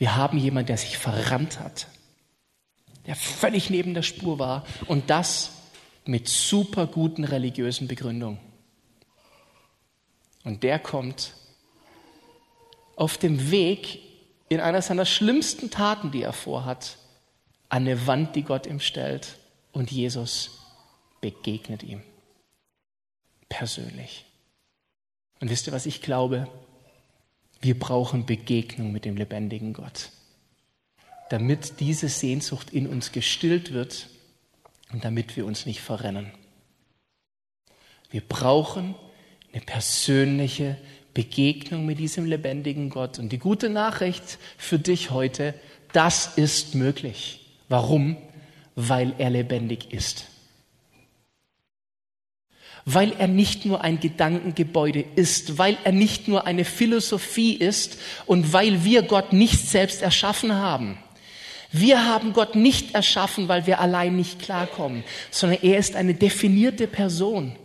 [0.00, 1.86] Wir haben jemanden, der sich verrannt hat,
[3.06, 5.50] der völlig neben der Spur war und das
[6.06, 8.38] mit super guten religiösen Begründungen.
[10.42, 11.34] Und der kommt
[12.96, 14.00] auf dem Weg
[14.48, 16.96] in einer seiner schlimmsten Taten, die er vorhat,
[17.68, 19.36] an eine Wand, die Gott ihm stellt
[19.72, 20.62] und Jesus
[21.20, 22.02] begegnet ihm
[23.50, 24.24] persönlich.
[25.40, 26.48] Und wisst ihr, was ich glaube?
[27.60, 30.10] Wir brauchen Begegnung mit dem lebendigen Gott,
[31.28, 34.08] damit diese Sehnsucht in uns gestillt wird
[34.92, 36.32] und damit wir uns nicht verrennen.
[38.10, 38.94] Wir brauchen
[39.52, 40.78] eine persönliche
[41.12, 43.18] Begegnung mit diesem lebendigen Gott.
[43.18, 45.54] Und die gute Nachricht für dich heute,
[45.92, 47.40] das ist möglich.
[47.68, 48.16] Warum?
[48.74, 50.29] Weil er lebendig ist
[52.84, 58.52] weil er nicht nur ein Gedankengebäude ist, weil er nicht nur eine Philosophie ist und
[58.52, 60.98] weil wir Gott nicht selbst erschaffen haben.
[61.72, 66.88] Wir haben Gott nicht erschaffen, weil wir allein nicht klarkommen, sondern er ist eine definierte
[66.88, 67.56] Person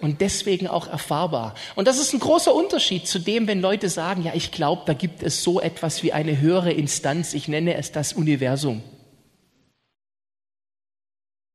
[0.00, 1.54] und deswegen auch erfahrbar.
[1.76, 4.92] Und das ist ein großer Unterschied zu dem, wenn Leute sagen, ja, ich glaube, da
[4.92, 8.82] gibt es so etwas wie eine höhere Instanz, ich nenne es das Universum.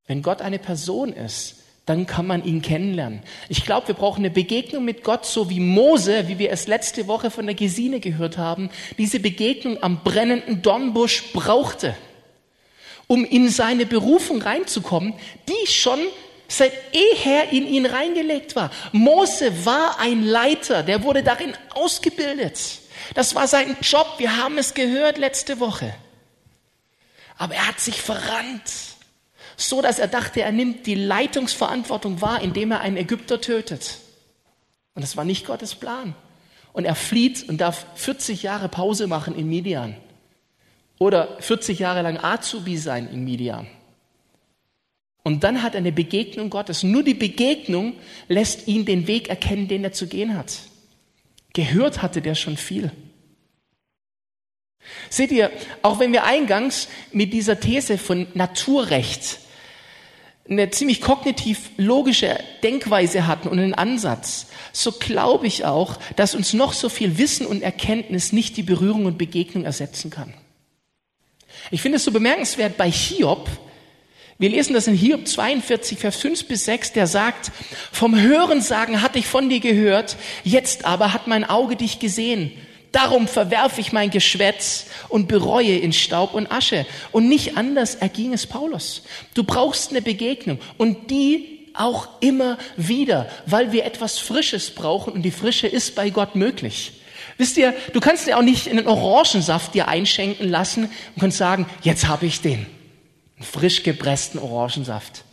[0.08, 3.22] Wenn Gott eine Person ist, dann kann man ihn kennenlernen.
[3.48, 7.08] Ich glaube, wir brauchen eine Begegnung mit Gott, so wie Mose, wie wir es letzte
[7.08, 11.96] Woche von der Gesine gehört haben, diese Begegnung am brennenden Dornbusch brauchte,
[13.08, 15.14] um in seine Berufung reinzukommen,
[15.48, 16.00] die schon
[16.48, 18.72] seit eher in ihn reingelegt war.
[18.92, 22.60] Mose war ein Leiter, der wurde darin ausgebildet.
[23.14, 25.94] Das war sein Job, wir haben es gehört letzte Woche.
[27.38, 28.95] Aber er hat sich verrannt
[29.58, 34.00] so dass er dachte, er nimmt die Leitungsverantwortung wahr, indem er einen Ägypter tötet.
[34.94, 36.16] Und das war nicht Gottes Plan.
[36.74, 39.96] Und er flieht und darf 40 Jahre Pause machen in Midian.
[41.00, 43.68] Oder 40 Jahre lang Azubi sein in Midian.
[45.24, 46.84] Und dann hat er eine Begegnung Gottes.
[46.84, 47.94] Nur die Begegnung
[48.28, 50.60] lässt ihn den Weg erkennen, den er zu gehen hat.
[51.54, 52.92] Gehört hatte der schon viel.
[55.10, 59.40] Seht ihr, auch wenn wir eingangs mit dieser These von Naturrecht
[60.48, 66.54] eine ziemlich kognitiv logische Denkweise hatten und einen Ansatz, so glaube ich auch, dass uns
[66.54, 70.34] noch so viel Wissen und Erkenntnis nicht die Berührung und Begegnung ersetzen kann.
[71.72, 73.50] Ich finde es so bemerkenswert bei Hiob.
[74.38, 77.52] Wir lesen das in Hiob 42, Vers 5 bis 6, der sagt,
[77.92, 82.52] vom Hörensagen hatte ich von dir gehört, jetzt aber hat mein Auge dich gesehen.
[82.96, 86.86] Darum verwerfe ich mein Geschwätz und bereue in Staub und Asche.
[87.12, 89.02] Und nicht anders erging es Paulus.
[89.34, 95.24] Du brauchst eine Begegnung und die auch immer wieder, weil wir etwas Frisches brauchen und
[95.24, 96.94] die Frische ist bei Gott möglich.
[97.38, 101.38] Wisst ihr, du kannst dir auch nicht in einen Orangensaft dir einschenken lassen und kannst
[101.38, 102.66] sagen, jetzt habe ich den.
[103.36, 105.26] Einen frisch gepressten Orangensaft.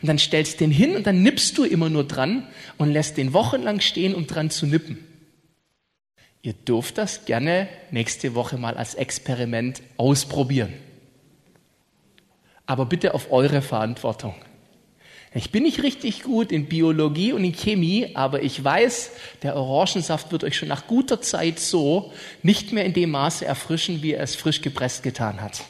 [0.00, 3.16] Und dann stellst du den hin und dann nippst du immer nur dran und lässt
[3.16, 5.07] den wochenlang stehen, um dran zu nippen.
[6.42, 10.72] Ihr dürft das gerne nächste Woche mal als Experiment ausprobieren.
[12.66, 14.34] Aber bitte auf eure Verantwortung.
[15.34, 19.10] Ich bin nicht richtig gut in Biologie und in Chemie, aber ich weiß,
[19.42, 24.02] der Orangensaft wird euch schon nach guter Zeit so nicht mehr in dem Maße erfrischen,
[24.02, 25.64] wie er es frisch gepresst getan hat.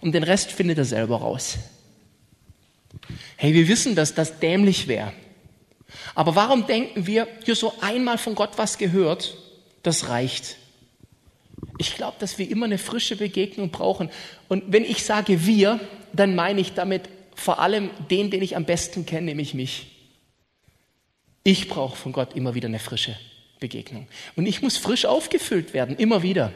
[0.00, 1.58] Und den Rest findet er selber raus.
[3.36, 5.12] Hey, wir wissen, dass das dämlich wäre.
[6.14, 9.36] Aber warum denken wir, hier so einmal von Gott was gehört,
[9.82, 10.56] das reicht?
[11.78, 14.10] Ich glaube, dass wir immer eine frische Begegnung brauchen.
[14.48, 15.80] Und wenn ich sage wir,
[16.12, 19.86] dann meine ich damit vor allem den, den ich am besten kenne, nämlich mich.
[21.42, 23.16] Ich brauche von Gott immer wieder eine frische
[23.60, 24.08] Begegnung.
[24.36, 26.52] Und ich muss frisch aufgefüllt werden, immer wieder.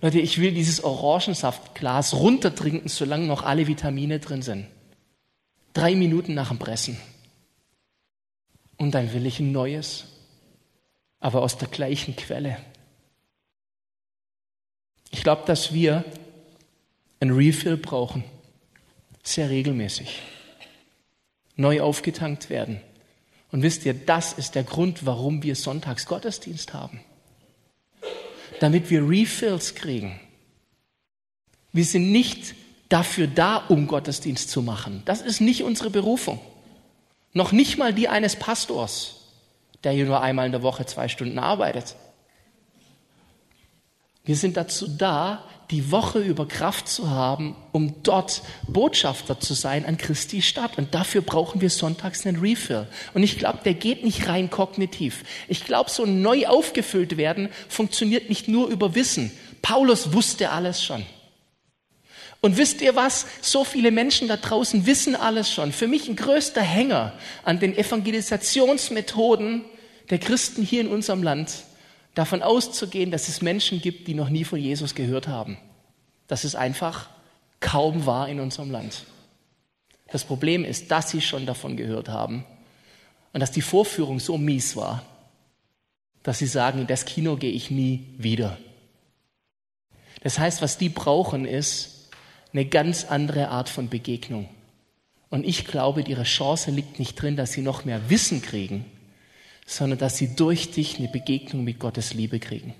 [0.00, 4.66] Leute, ich will dieses Orangensaftglas runtertrinken, solange noch alle Vitamine drin sind.
[5.74, 6.96] Drei Minuten nach dem Pressen.
[8.78, 10.06] Und dann will ich ein neues,
[11.20, 12.58] aber aus der gleichen Quelle.
[15.10, 16.04] Ich glaube, dass wir
[17.20, 18.24] ein Refill brauchen
[19.22, 20.22] sehr regelmäßig
[21.56, 22.80] neu aufgetankt werden.
[23.52, 27.00] Und wisst ihr, das ist der Grund, warum wir Sonntags Gottesdienst haben.
[28.60, 30.18] Damit wir Refills kriegen.
[31.72, 32.54] Wir sind nicht
[32.88, 35.02] dafür da, um Gottesdienst zu machen.
[35.04, 36.40] Das ist nicht unsere Berufung.
[37.32, 39.19] Noch nicht mal die eines Pastors,
[39.84, 41.96] der hier nur einmal in der Woche zwei Stunden arbeitet.
[44.24, 49.86] Wir sind dazu da, die Woche über Kraft zu haben, um dort Botschafter zu sein
[49.86, 50.78] an Christi Stadt.
[50.78, 52.86] Und dafür brauchen wir sonntags einen Refill.
[53.14, 55.24] Und ich glaube, der geht nicht rein kognitiv.
[55.48, 59.30] Ich glaube, so neu aufgefüllt werden funktioniert nicht nur über Wissen.
[59.62, 61.04] Paulus wusste alles schon.
[62.40, 63.26] Und wisst ihr was?
[63.42, 65.72] So viele Menschen da draußen wissen alles schon.
[65.72, 67.12] Für mich ein größter Hänger
[67.44, 69.64] an den Evangelisationsmethoden
[70.08, 71.64] der Christen hier in unserem Land
[72.14, 75.58] davon auszugehen, dass es Menschen gibt, die noch nie von Jesus gehört haben.
[76.26, 77.08] Das ist einfach
[77.60, 79.04] kaum wahr in unserem Land.
[80.10, 82.44] Das Problem ist, dass sie schon davon gehört haben
[83.32, 85.04] und dass die Vorführung so mies war,
[86.22, 88.58] dass sie sagen, in das Kino gehe ich nie wieder.
[90.22, 91.89] Das heißt, was die brauchen, ist
[92.52, 94.48] eine ganz andere Art von Begegnung.
[95.28, 98.84] Und ich glaube, ihre Chance liegt nicht drin, dass sie noch mehr Wissen kriegen,
[99.64, 102.74] sondern dass sie durch dich eine Begegnung mit Gottes Liebe kriegen.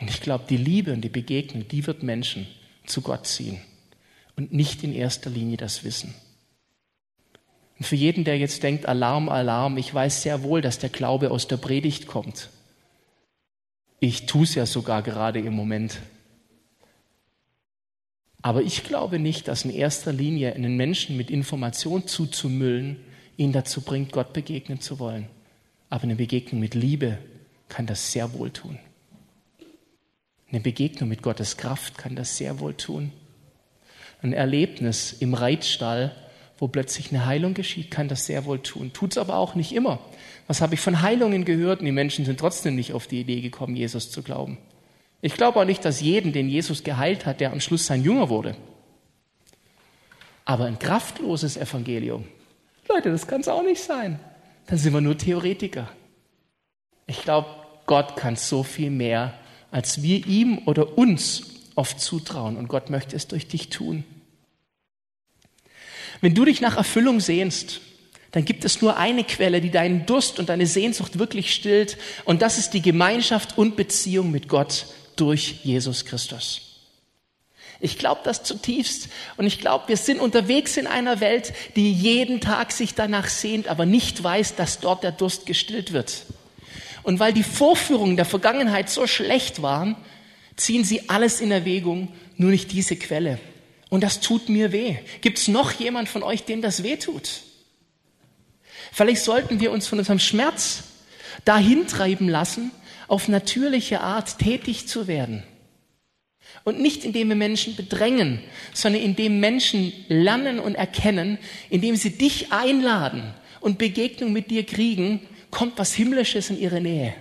[0.00, 2.46] Und ich glaube, die Liebe und die Begegnung, die wird Menschen
[2.86, 3.58] zu Gott ziehen
[4.36, 6.14] und nicht in erster Linie das Wissen.
[7.78, 11.30] Und für jeden, der jetzt denkt, Alarm, Alarm, ich weiß sehr wohl, dass der Glaube
[11.30, 12.50] aus der Predigt kommt.
[13.98, 15.98] Ich tue es ja sogar gerade im Moment.
[18.42, 22.96] Aber ich glaube nicht, dass in erster Linie einen Menschen mit Information zuzumüllen
[23.36, 25.26] ihn dazu bringt, Gott begegnen zu wollen.
[25.90, 27.18] Aber eine Begegnung mit Liebe
[27.68, 28.78] kann das sehr wohl tun.
[30.50, 33.12] Eine Begegnung mit Gottes Kraft kann das sehr wohl tun.
[34.22, 36.14] Ein Erlebnis im Reitstall,
[36.58, 38.92] wo plötzlich eine Heilung geschieht, kann das sehr wohl tun.
[38.92, 39.98] Tut es aber auch nicht immer.
[40.46, 41.80] Was habe ich von Heilungen gehört?
[41.80, 44.58] Und die Menschen sind trotzdem nicht auf die Idee gekommen, Jesus zu glauben.
[45.20, 48.28] Ich glaube auch nicht, dass jeden, den Jesus geheilt hat, der am Schluss sein Jünger
[48.28, 48.56] wurde.
[50.44, 52.24] Aber ein kraftloses Evangelium,
[52.88, 54.20] Leute, das kann es auch nicht sein
[54.66, 55.88] dann sind wir nur Theoretiker.
[57.06, 57.48] Ich glaube,
[57.86, 59.34] Gott kann so viel mehr,
[59.70, 61.44] als wir ihm oder uns
[61.76, 62.56] oft zutrauen.
[62.56, 64.04] Und Gott möchte es durch dich tun.
[66.20, 67.80] Wenn du dich nach Erfüllung sehnst,
[68.32, 71.96] dann gibt es nur eine Quelle, die deinen Durst und deine Sehnsucht wirklich stillt.
[72.24, 76.62] Und das ist die Gemeinschaft und Beziehung mit Gott durch Jesus Christus.
[77.80, 82.40] Ich glaube das zutiefst und ich glaube, wir sind unterwegs in einer Welt, die jeden
[82.40, 86.22] Tag sich danach sehnt, aber nicht weiß, dass dort der Durst gestillt wird.
[87.02, 89.96] Und weil die Vorführungen der Vergangenheit so schlecht waren,
[90.56, 93.38] ziehen sie alles in Erwägung, nur nicht diese Quelle.
[93.90, 94.96] Und das tut mir weh.
[95.20, 97.28] Gibt es noch jemand von euch, dem das weh tut?
[98.90, 100.82] Vielleicht sollten wir uns von unserem Schmerz
[101.44, 102.70] dahin treiben lassen,
[103.08, 105.42] auf natürliche Art tätig zu werden
[106.64, 108.40] Und nicht indem wir Menschen bedrängen,
[108.72, 111.38] sondern indem Menschen lernen und erkennen,
[111.70, 117.14] indem sie dich einladen und Begegnung mit dir kriegen, kommt was Himmlisches in ihre Nähe.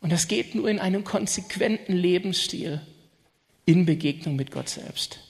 [0.00, 2.80] Und das geht nur in einem konsequenten Lebensstil
[3.64, 5.20] in Begegnung mit Gott selbst.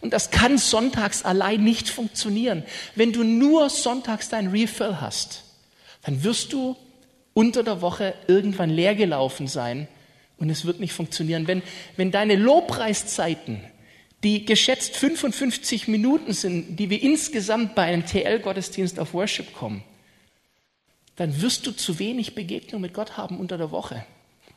[0.00, 2.64] Und das kann sonntags allein nicht funktionieren.
[2.94, 5.44] Wenn du nur sonntags dein Refill hast,
[6.02, 6.76] dann wirst du
[7.36, 9.88] unter der Woche irgendwann leer gelaufen sein
[10.38, 11.46] und es wird nicht funktionieren.
[11.46, 11.62] Wenn,
[11.96, 13.60] wenn deine Lobpreiszeiten,
[14.24, 19.84] die geschätzt 55 Minuten sind, die wir insgesamt bei einem TL-Gottesdienst auf Worship kommen,
[21.16, 24.06] dann wirst du zu wenig Begegnung mit Gott haben unter der Woche.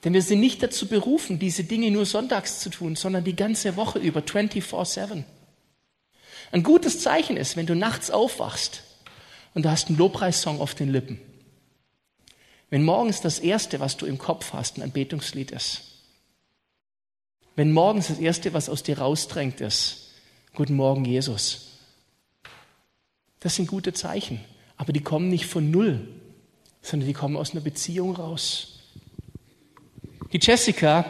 [0.06, 3.76] Denn wir sind nicht dazu berufen, diese Dinge nur sonntags zu tun, sondern die ganze
[3.76, 5.26] Woche über 24-7.
[6.54, 8.84] Ein gutes Zeichen ist, wenn du nachts aufwachst
[9.54, 11.20] und du hast einen Lobpreissong auf den Lippen.
[12.69, 15.82] Wenn morgens das Erste, was du im Kopf hast, ein Anbetungslied ist.
[17.55, 20.10] Wenn morgens das Erste, was aus dir rausdrängt, ist,
[20.55, 21.67] Guten Morgen, Jesus.
[23.39, 24.41] Das sind gute Zeichen,
[24.75, 26.08] aber die kommen nicht von Null,
[26.82, 28.79] sondern die kommen aus einer Beziehung raus.
[30.34, 31.05] Die Jessica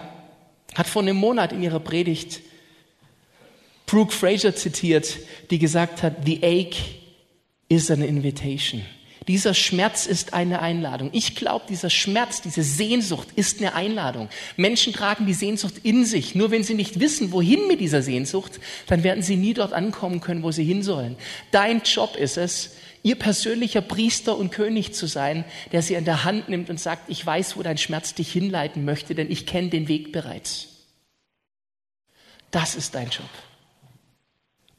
[0.75, 2.41] hat vor einem Monat in ihrer Predigt
[3.87, 5.17] Brooke Fraser zitiert,
[5.49, 6.95] die gesagt hat, The ache
[7.69, 8.83] is an invitation.
[9.29, 11.11] Dieser Schmerz ist eine Einladung.
[11.13, 14.27] Ich glaube, dieser Schmerz, diese Sehnsucht ist eine Einladung.
[14.57, 16.33] Menschen tragen die Sehnsucht in sich.
[16.33, 20.19] Nur wenn sie nicht wissen, wohin mit dieser Sehnsucht, dann werden sie nie dort ankommen
[20.19, 21.15] können, wo sie hin sollen.
[21.51, 22.71] Dein Job ist es,
[23.03, 27.07] ihr persönlicher Priester und König zu sein, der sie an der Hand nimmt und sagt,
[27.07, 30.69] ich weiß, wo dein Schmerz dich hinleiten möchte, denn ich kenne den Weg bereits.
[32.49, 33.29] Das ist dein Job.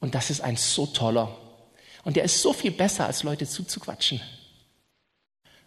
[0.01, 1.37] Und das ist ein so toller.
[2.03, 4.19] Und der ist so viel besser, als Leute zuzuquatschen.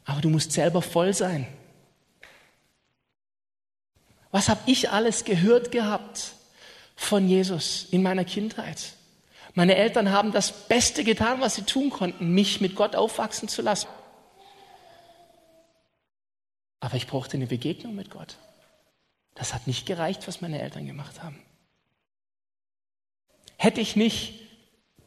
[0.05, 1.47] Aber du musst selber voll sein.
[4.31, 6.33] Was habe ich alles gehört gehabt
[6.97, 8.95] von Jesus in meiner Kindheit?
[9.55, 13.63] Meine Eltern haben das Beste getan, was sie tun konnten, mich mit Gott aufwachsen zu
[13.63, 13.89] lassen.
[16.81, 18.37] Aber ich brauchte eine Begegnung mit Gott.
[19.35, 21.41] Das hat nicht gereicht, was meine Eltern gemacht haben.
[23.57, 24.41] Hätte ich nicht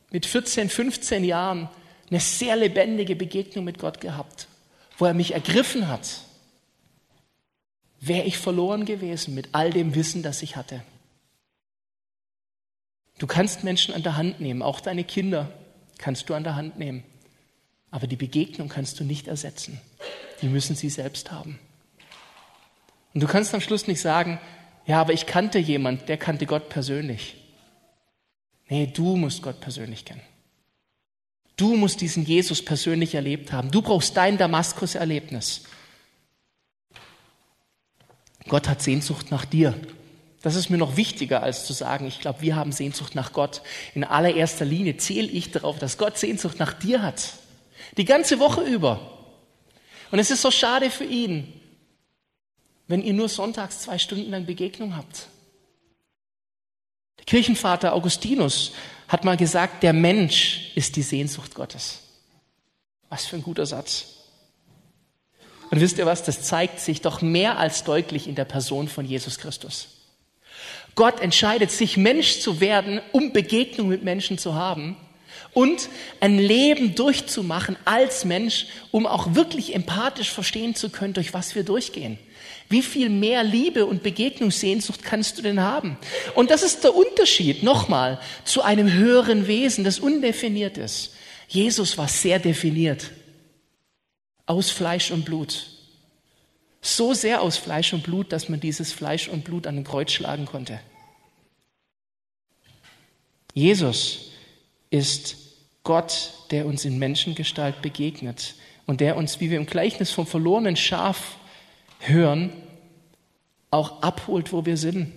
[0.09, 1.69] mit 14, 15 Jahren
[2.09, 4.47] eine sehr lebendige Begegnung mit Gott gehabt,
[4.97, 6.21] wo er mich ergriffen hat,
[7.99, 10.83] wäre ich verloren gewesen mit all dem Wissen, das ich hatte.
[13.17, 15.51] Du kannst Menschen an der Hand nehmen, auch deine Kinder
[15.97, 17.03] kannst du an der Hand nehmen.
[17.89, 19.79] Aber die Begegnung kannst du nicht ersetzen.
[20.41, 21.57] Die müssen sie selbst haben.
[23.13, 24.39] Und du kannst am Schluss nicht sagen,
[24.85, 27.37] ja, aber ich kannte jemand, der kannte Gott persönlich.
[28.69, 30.21] Nee, du musst Gott persönlich kennen.
[31.57, 33.71] Du musst diesen Jesus persönlich erlebt haben.
[33.71, 35.63] Du brauchst dein Damaskus-Erlebnis.
[38.47, 39.73] Gott hat Sehnsucht nach dir.
[40.43, 43.61] Das ist mir noch wichtiger, als zu sagen, ich glaube, wir haben Sehnsucht nach Gott.
[43.95, 47.33] In allererster Linie zähle ich darauf, dass Gott Sehnsucht nach dir hat.
[47.97, 49.17] Die ganze Woche über.
[50.11, 51.51] Und es ist so schade für ihn,
[52.87, 55.27] wenn ihr nur sonntags zwei Stunden lang Begegnung habt.
[57.17, 58.73] Der Kirchenvater Augustinus
[59.07, 61.99] hat mal gesagt, der Mensch ist die Sehnsucht Gottes.
[63.09, 64.05] Was für ein guter Satz.
[65.69, 69.05] Und wisst ihr was, das zeigt sich doch mehr als deutlich in der Person von
[69.05, 69.89] Jesus Christus.
[70.95, 74.97] Gott entscheidet sich, Mensch zu werden, um Begegnung mit Menschen zu haben
[75.53, 75.89] und
[76.19, 81.63] ein Leben durchzumachen als Mensch, um auch wirklich empathisch verstehen zu können, durch was wir
[81.63, 82.17] durchgehen.
[82.69, 85.97] Wie viel mehr Liebe und Begegnungssehnsucht kannst du denn haben?
[86.35, 91.13] Und das ist der Unterschied, nochmal, zu einem höheren Wesen, das undefiniert ist.
[91.47, 93.11] Jesus war sehr definiert.
[94.45, 95.67] Aus Fleisch und Blut.
[96.81, 100.11] So sehr aus Fleisch und Blut, dass man dieses Fleisch und Blut an den Kreuz
[100.11, 100.79] schlagen konnte.
[103.53, 104.31] Jesus
[104.89, 105.37] ist
[105.83, 110.75] Gott, der uns in Menschengestalt begegnet und der uns, wie wir im Gleichnis vom verlorenen
[110.75, 111.37] Schaf
[111.99, 112.51] hören,
[113.71, 115.11] auch abholt, wo wir sind.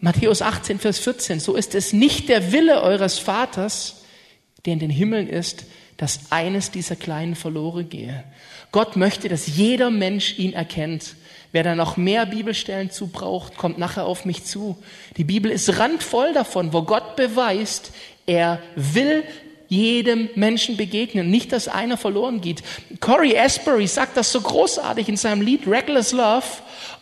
[0.00, 4.04] Matthäus 18, Vers 14, so ist es nicht der Wille eures Vaters,
[4.64, 5.64] der in den Himmeln ist,
[5.96, 8.24] dass eines dieser Kleinen verloren gehe.
[8.72, 11.16] Gott möchte, dass jeder Mensch ihn erkennt.
[11.52, 14.76] Wer da noch mehr Bibelstellen zu braucht, kommt nachher auf mich zu.
[15.16, 17.92] Die Bibel ist randvoll davon, wo Gott beweist,
[18.26, 19.24] er will
[19.68, 22.62] jedem Menschen begegnen, nicht, dass einer verloren geht.
[23.00, 26.44] Corey Asbury sagt das so großartig in seinem Lied Reckless Love.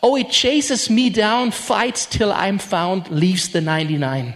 [0.00, 4.34] Oh, it chases me down, fights till I'm found, leaves the 99.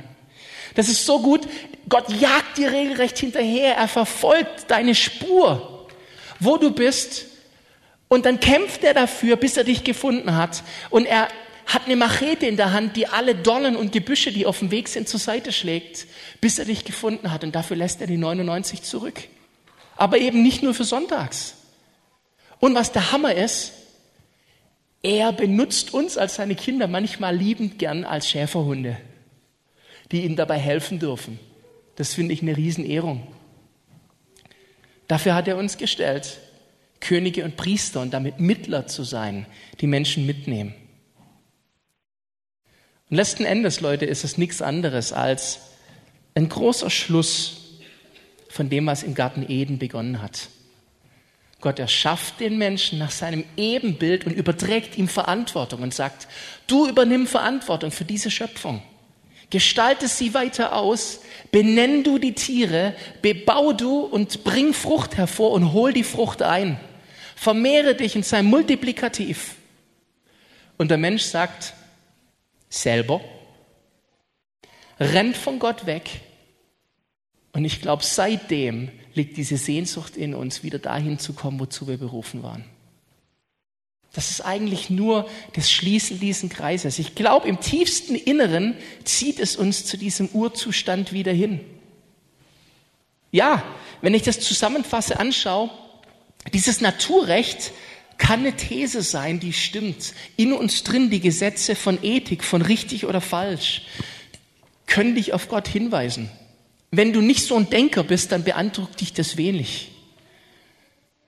[0.74, 1.48] Das ist so gut.
[1.88, 3.76] Gott jagt dir regelrecht hinterher.
[3.76, 5.86] Er verfolgt deine Spur,
[6.38, 7.26] wo du bist.
[8.08, 10.62] Und dann kämpft er dafür, bis er dich gefunden hat.
[10.90, 11.28] Und er
[11.68, 14.88] hat eine Machete in der Hand, die alle Dornen und Gebüsche, die auf dem Weg
[14.88, 16.06] sind, zur Seite schlägt,
[16.40, 17.44] bis er dich gefunden hat.
[17.44, 19.20] Und dafür lässt er die 99 zurück.
[19.94, 21.56] Aber eben nicht nur für Sonntags.
[22.58, 23.72] Und was der Hammer ist,
[25.02, 28.96] er benutzt uns als seine Kinder manchmal liebend gern als Schäferhunde,
[30.10, 31.38] die ihm dabei helfen dürfen.
[31.96, 33.26] Das finde ich eine Riesenehrung.
[35.06, 36.38] Dafür hat er uns gestellt,
[37.00, 39.46] Könige und Priester und damit Mittler zu sein,
[39.80, 40.74] die Menschen mitnehmen.
[43.10, 45.60] Und letzten Endes, Leute, ist es nichts anderes als
[46.34, 47.78] ein großer Schluss
[48.48, 50.48] von dem, was im Garten Eden begonnen hat.
[51.60, 56.28] Gott erschafft den Menschen nach seinem Ebenbild und überträgt ihm Verantwortung und sagt,
[56.68, 58.82] du übernimm Verantwortung für diese Schöpfung.
[59.50, 65.72] Gestalte sie weiter aus, benenn du die Tiere, bebau du und bring Frucht hervor und
[65.72, 66.78] hol die Frucht ein.
[67.34, 69.54] Vermehre dich und sei multiplikativ.
[70.76, 71.72] Und der Mensch sagt
[72.68, 73.20] selber,
[74.98, 76.20] rennt von Gott weg.
[77.52, 81.96] Und ich glaube, seitdem liegt diese Sehnsucht in uns, wieder dahin zu kommen, wozu wir
[81.96, 82.64] berufen waren.
[84.12, 86.98] Das ist eigentlich nur das Schließen diesen Kreises.
[86.98, 91.60] Ich glaube, im tiefsten Inneren zieht es uns zu diesem Urzustand wieder hin.
[93.30, 93.62] Ja,
[94.00, 95.70] wenn ich das zusammenfasse, anschaue,
[96.52, 97.72] dieses Naturrecht
[98.18, 100.12] kann eine These sein, die stimmt.
[100.36, 103.82] In uns drin die Gesetze von Ethik, von richtig oder falsch,
[104.86, 106.28] können dich auf Gott hinweisen.
[106.90, 109.92] Wenn du nicht so ein Denker bist, dann beeindruckt dich das wenig.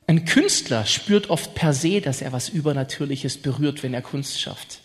[0.07, 4.81] Ein Künstler spürt oft per se, dass er was Übernatürliches berührt, wenn er Kunst schafft.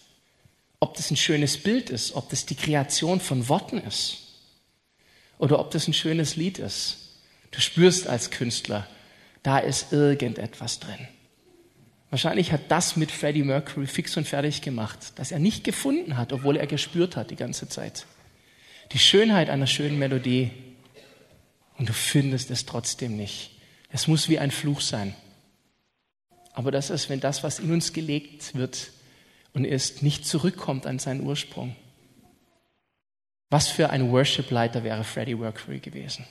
[0.80, 4.18] Ob das ein schönes Bild ist, ob das die Kreation von Worten ist
[5.39, 6.97] oder ob das ein schönes Lied ist.
[7.51, 8.86] Du spürst als Künstler,
[9.41, 11.08] da ist irgendetwas drin.
[12.10, 16.34] Wahrscheinlich hat das mit Freddie Mercury fix und fertig gemacht, dass er nicht gefunden hat,
[16.34, 18.06] obwohl er gespürt hat die ganze Zeit.
[18.91, 20.51] Die Schönheit einer schönen Melodie
[21.78, 23.51] und du findest es trotzdem nicht.
[23.89, 25.16] Es muss wie ein Fluch sein.
[26.53, 28.91] Aber das ist, wenn das, was in uns gelegt wird
[29.53, 31.76] und ist, nicht zurückkommt an seinen Ursprung.
[33.49, 36.26] Was für ein Worship-Leiter wäre Freddie Mercury gewesen?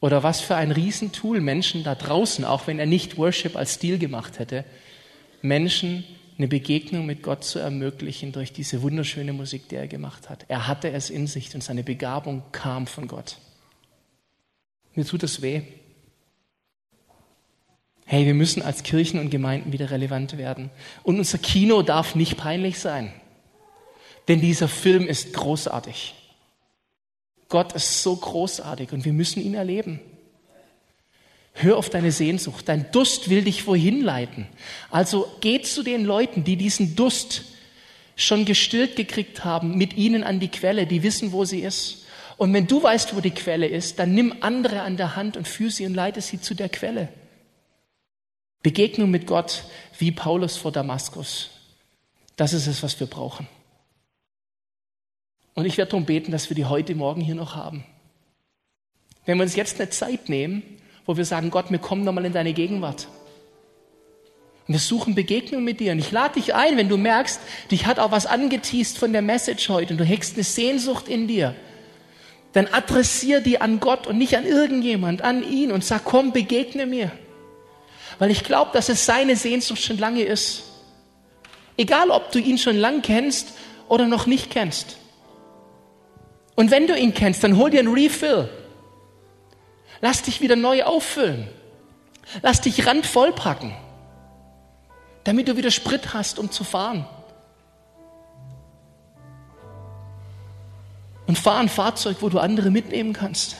[0.00, 3.98] Oder was für ein Riesentool Menschen da draußen, auch wenn er nicht Worship als Stil
[3.98, 4.64] gemacht hätte,
[5.42, 6.04] Menschen
[6.38, 10.46] eine Begegnung mit Gott zu ermöglichen durch diese wunderschöne Musik, die er gemacht hat.
[10.48, 13.36] Er hatte es in sich und seine Begabung kam von Gott.
[14.94, 15.62] Mir tut es weh.
[18.06, 20.70] Hey, wir müssen als Kirchen und Gemeinden wieder relevant werden.
[21.02, 23.12] Und unser Kino darf nicht peinlich sein.
[24.26, 26.14] Denn dieser Film ist großartig.
[27.50, 30.00] Gott ist so großartig und wir müssen ihn erleben.
[31.52, 32.68] Hör auf deine Sehnsucht.
[32.68, 34.46] Dein Durst will dich wohin leiten.
[34.90, 37.42] Also geh zu den Leuten, die diesen Durst
[38.16, 42.04] schon gestillt gekriegt haben, mit ihnen an die Quelle, die wissen, wo sie ist.
[42.36, 45.48] Und wenn du weißt, wo die Quelle ist, dann nimm andere an der Hand und
[45.48, 47.08] führe sie und leite sie zu der Quelle.
[48.62, 49.64] Begegnung mit Gott
[49.98, 51.50] wie Paulus vor Damaskus.
[52.36, 53.48] Das ist es, was wir brauchen.
[55.54, 57.84] Und ich werde darum beten, dass wir die heute Morgen hier noch haben.
[59.26, 60.62] Wenn wir uns jetzt eine Zeit nehmen,
[61.06, 63.08] wo wir sagen, Gott, wir kommen nochmal in deine Gegenwart.
[64.66, 65.92] Und wir suchen Begegnung mit dir.
[65.92, 67.40] Und ich lade dich ein, wenn du merkst,
[67.70, 71.26] dich hat auch was angeteased von der Message heute und du hegst eine Sehnsucht in
[71.26, 71.56] dir,
[72.52, 76.86] dann adressier die an Gott und nicht an irgendjemand, an ihn und sag, komm, begegne
[76.86, 77.10] mir.
[78.20, 80.62] Weil ich glaube, dass es seine Sehnsucht schon lange ist.
[81.76, 83.48] Egal, ob du ihn schon lang kennst
[83.88, 84.99] oder noch nicht kennst.
[86.60, 88.46] Und wenn du ihn kennst, dann hol dir ein Refill.
[90.02, 91.48] Lass dich wieder neu auffüllen.
[92.42, 93.74] Lass dich randvoll packen,
[95.24, 97.06] damit du wieder Sprit hast, um zu fahren.
[101.26, 103.56] Und fahr ein Fahrzeug, wo du andere mitnehmen kannst.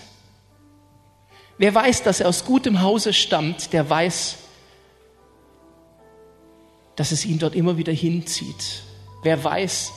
[1.57, 4.37] Wer weiß, dass er aus gutem Hause stammt, der weiß,
[6.97, 8.83] dass es ihn dort immer wieder hinzieht.
[9.23, 9.91] Wer weiß,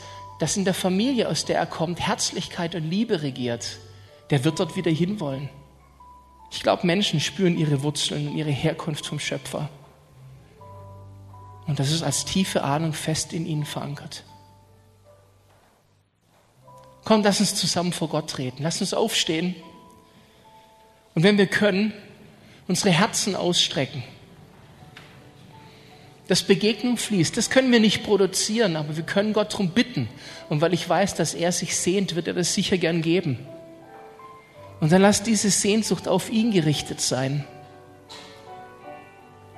[0.44, 3.78] dass in der Familie, aus der er kommt, Herzlichkeit und Liebe regiert,
[4.30, 5.48] der wird dort wieder hinwollen.
[6.52, 9.70] Ich glaube, Menschen spüren ihre Wurzeln und ihre Herkunft vom Schöpfer.
[11.66, 14.26] Und das ist als tiefe Ahnung fest in ihnen verankert.
[17.06, 18.64] Komm, lass uns zusammen vor Gott treten.
[18.64, 19.56] Lass uns aufstehen.
[21.16, 21.94] Und wenn wir können,
[22.68, 24.04] unsere Herzen ausstrecken.
[26.34, 30.10] Dass Begegnung fließt, das können wir nicht produzieren, aber wir können Gott darum bitten.
[30.50, 33.38] Und weil ich weiß, dass er sich sehnt, wird er das sicher gern geben.
[34.80, 37.44] Und dann lass diese Sehnsucht auf ihn gerichtet sein.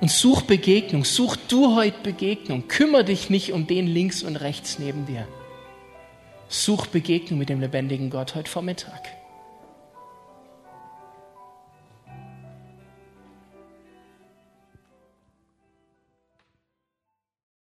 [0.02, 2.68] Und such Begegnung, such du heute Begegnung.
[2.68, 5.26] Kümmer dich nicht um den links und rechts neben dir.
[6.48, 9.15] Such Begegnung mit dem lebendigen Gott heute Vormittag.